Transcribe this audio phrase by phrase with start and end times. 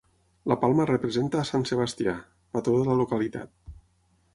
[0.51, 2.19] La palma representa a Sant Sebastià,
[2.59, 3.59] patró de la localitat.